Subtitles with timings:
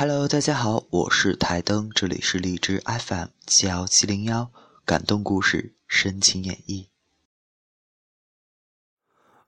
[0.00, 4.52] Hello，大家好，我是台灯，这里是荔枝 FM 七幺七零幺，
[4.84, 6.86] 感动故事，深情演绎。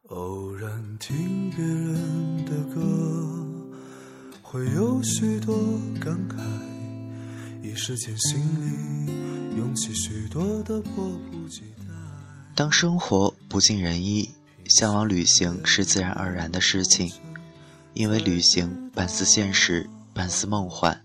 [0.08, 2.82] 偶然听别人的歌，
[4.42, 5.56] 会有许多
[6.00, 6.42] 感慨，
[7.62, 11.84] 一时间心里涌起许多的迫不及待。
[12.56, 14.28] 当生活不尽人意，
[14.66, 17.12] 向往旅行是自然而然的事情，
[17.94, 19.88] 因为旅行半似现实。
[20.12, 21.00] 半似梦幻，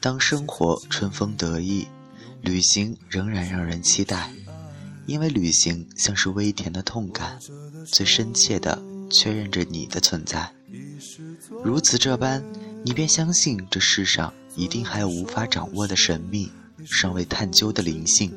[0.00, 1.86] 当生活春风得意，
[2.40, 4.30] 旅行仍然让人期待，
[5.06, 7.38] 因为旅行像是微甜的痛感，
[7.86, 8.80] 最深切的
[9.10, 10.52] 确认着你的存在。
[11.64, 12.44] 如此这般，
[12.84, 16.50] 你便相信这世上一定还有无法掌握的神秘，
[16.84, 18.32] 尚未探究的灵性。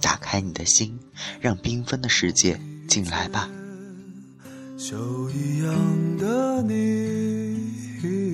[0.00, 0.98] 打开你的心，
[1.40, 3.48] 让缤纷的世界进来吧。
[4.76, 8.33] 一样的你。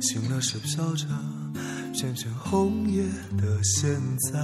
[0.00, 1.06] 醒了是飘着
[1.92, 3.02] 片片红叶
[3.36, 4.00] 的现
[4.30, 4.38] 在。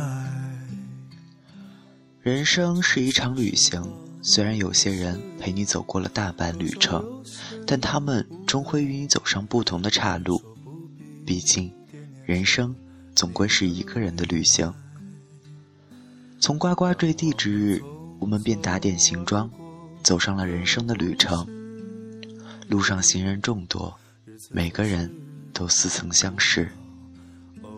[2.21, 3.83] 人生是一场旅行，
[4.21, 7.05] 虽然有些人陪你走过了大半旅程，
[7.67, 10.43] 但他们终会与你走上不同的岔路。
[11.25, 11.73] 毕竟，
[12.25, 12.75] 人生
[13.15, 14.73] 总归是一个人的旅行。
[16.41, 17.81] 从呱呱坠地之日，
[18.19, 19.49] 我们便打点行装，
[20.03, 21.47] 走上了人生的旅程。
[22.69, 23.97] 路上行人众多，
[24.51, 25.15] 每个人。
[25.55, 26.69] 都似曾相识，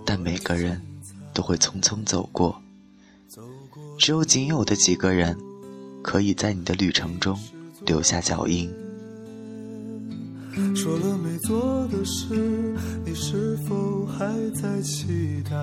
[0.04, 0.80] 但每个人
[1.32, 2.60] 都会匆匆走过。
[3.98, 5.36] 只有仅有的几个人，
[6.02, 7.38] 可以在你的旅程中
[7.84, 8.68] 留下脚印。
[10.74, 15.54] 说了没做的事，你是否还在期待？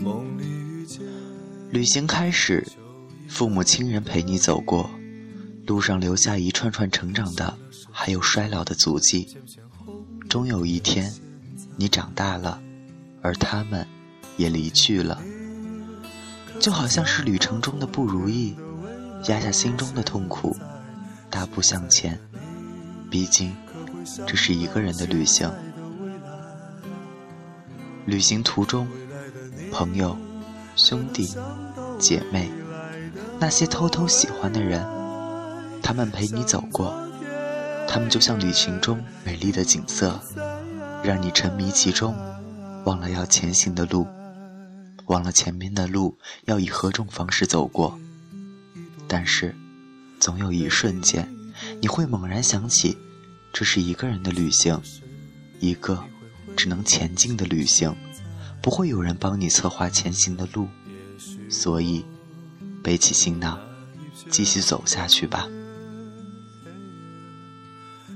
[0.00, 1.00] 梦里遇见。
[1.70, 2.66] 旅行开始，
[3.28, 4.90] 父母亲人陪你走过，
[5.64, 7.56] 路上留下一串串成长的，
[7.92, 9.28] 还有衰老的足迹。
[10.32, 11.12] 终有一天，
[11.76, 12.58] 你长大了，
[13.20, 13.86] 而他们
[14.38, 15.20] 也离去了，
[16.58, 18.56] 就好像是旅程中的不如意，
[19.28, 20.56] 压下心中的痛苦，
[21.28, 22.18] 大步向前。
[23.10, 23.54] 毕竟，
[24.26, 25.52] 这是一个人的旅行。
[28.06, 28.88] 旅行途中，
[29.70, 30.16] 朋友、
[30.76, 31.28] 兄弟、
[31.98, 32.50] 姐妹，
[33.38, 34.82] 那些偷偷喜欢的人，
[35.82, 37.01] 他们陪你走过。
[37.92, 40.18] 他们就像旅行中美丽的景色，
[41.04, 42.16] 让你沉迷其中，
[42.86, 44.06] 忘了要前行的路，
[45.08, 46.16] 忘了前面的路
[46.46, 48.00] 要以何种方式走过。
[49.06, 49.54] 但是，
[50.18, 51.28] 总有一瞬间，
[51.82, 52.96] 你会猛然想起，
[53.52, 54.80] 这是一个人的旅行，
[55.60, 56.02] 一个
[56.56, 57.94] 只能前进的旅行，
[58.62, 60.66] 不会有人帮你策划前行的路，
[61.50, 62.06] 所以，
[62.82, 63.60] 背起行囊，
[64.30, 65.46] 继续走下去吧。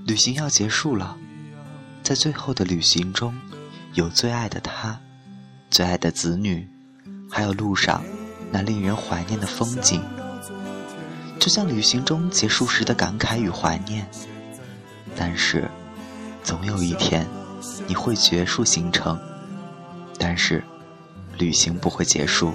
[0.07, 1.17] 旅行要结束了，
[2.01, 3.37] 在最后的旅行中，
[3.95, 5.01] 有最爱的他，
[5.69, 6.69] 最爱的子女，
[7.29, 8.05] 还有路上
[8.53, 10.01] 那令人怀念的风景，
[11.41, 14.07] 就像旅行中结束时的感慨与怀念。
[15.17, 15.69] 但是，
[16.45, 17.27] 总有一天，
[17.89, 19.19] 你会结束行程，
[20.21, 20.63] 但是，
[21.37, 22.55] 旅行不会结束，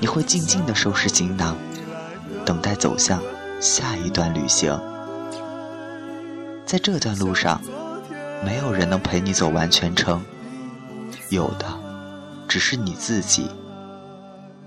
[0.00, 1.54] 你会静静的收拾行囊，
[2.46, 3.22] 等待走向
[3.60, 4.80] 下一段旅行。
[6.68, 7.62] 在这段路上，
[8.44, 10.22] 没有人能陪你走完全程，
[11.30, 11.66] 有的
[12.46, 13.50] 只是你自己。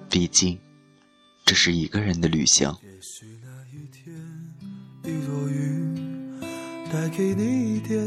[0.10, 0.60] 毕竟，
[1.46, 2.76] 这是一个人的旅行。
[2.82, 4.16] 也许那一天，
[5.04, 6.40] 一朵云
[6.92, 8.04] 带给你一点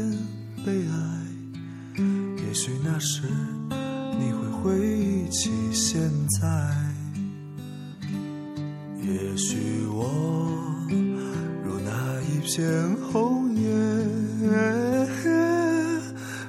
[0.65, 2.03] 悲哀。
[2.45, 3.21] 也许那时，
[4.19, 6.01] 你会回忆起现
[6.41, 6.43] 在。
[9.01, 10.03] 也许我
[12.45, 13.65] 片红叶。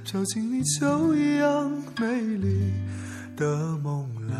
[0.05, 2.71] 飘进你秋一样美丽
[3.35, 4.37] 的梦来，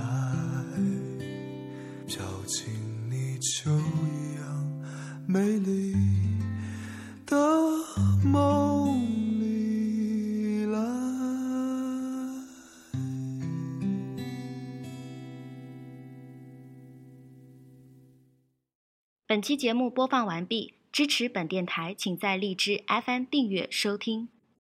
[2.07, 2.67] 飘进
[3.11, 4.83] 你秋一样
[5.27, 5.95] 美丽
[7.25, 7.37] 的
[8.23, 9.01] 梦
[9.41, 10.79] 里来。
[19.27, 24.31] 本期节目播放完毕，支持本电台，请在荔枝 FM 订阅收听。